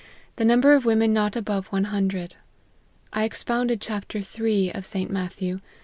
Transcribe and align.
The 0.37 0.45
number 0.45 0.73
of 0.73 0.83
women 0.83 1.13
not 1.13 1.35
above 1.35 1.67
one 1.67 1.83
hundred. 1.83 2.33
I 3.13 3.23
expounded 3.23 3.79
chapter 3.79 4.17
iii. 4.43 4.73
of 4.73 4.83
St. 4.83 5.11
Matthew. 5.11 5.59